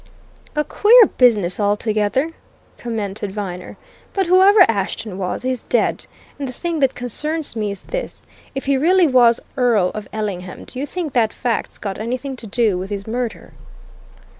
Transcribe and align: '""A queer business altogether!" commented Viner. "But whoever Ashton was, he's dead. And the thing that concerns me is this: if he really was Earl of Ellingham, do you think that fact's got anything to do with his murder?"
'""A 0.55 0.63
queer 0.63 1.05
business 1.19 1.59
altogether!" 1.59 2.31
commented 2.75 3.31
Viner. 3.31 3.77
"But 4.13 4.25
whoever 4.25 4.65
Ashton 4.67 5.19
was, 5.19 5.43
he's 5.43 5.65
dead. 5.65 6.05
And 6.39 6.47
the 6.47 6.51
thing 6.53 6.79
that 6.79 6.95
concerns 6.95 7.55
me 7.55 7.69
is 7.69 7.83
this: 7.83 8.25
if 8.55 8.65
he 8.65 8.77
really 8.77 9.05
was 9.05 9.39
Earl 9.55 9.91
of 9.93 10.07
Ellingham, 10.11 10.63
do 10.63 10.79
you 10.79 10.87
think 10.87 11.13
that 11.13 11.31
fact's 11.31 11.77
got 11.77 11.99
anything 11.99 12.35
to 12.37 12.47
do 12.47 12.79
with 12.79 12.89
his 12.89 13.05
murder?" 13.05 13.53